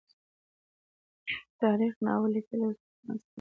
[1.61, 3.27] تاریخي ناول لیکل یو ستونزمن کار دی.